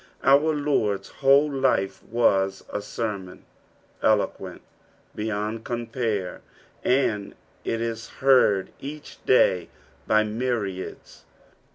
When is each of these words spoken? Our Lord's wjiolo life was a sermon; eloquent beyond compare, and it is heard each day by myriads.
Our 0.23 0.55
Lord's 0.55 1.11
wjiolo 1.21 1.61
life 1.61 2.03
was 2.03 2.65
a 2.73 2.81
sermon; 2.81 3.45
eloquent 4.01 4.63
beyond 5.13 5.63
compare, 5.63 6.41
and 6.83 7.35
it 7.63 7.81
is 7.81 8.09
heard 8.09 8.71
each 8.79 9.23
day 9.27 9.69
by 10.07 10.23
myriads. 10.23 11.25